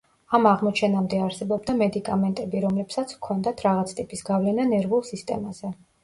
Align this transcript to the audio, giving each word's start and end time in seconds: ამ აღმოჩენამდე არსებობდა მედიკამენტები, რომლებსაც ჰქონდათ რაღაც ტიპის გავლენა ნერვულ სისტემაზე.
ამ 0.35 0.45
აღმოჩენამდე 0.51 1.17
არსებობდა 1.25 1.75
მედიკამენტები, 1.81 2.61
რომლებსაც 2.63 3.13
ჰქონდათ 3.17 3.61
რაღაც 3.65 3.93
ტიპის 3.99 4.25
გავლენა 4.31 4.65
ნერვულ 4.71 5.05
სისტემაზე. 5.11 5.71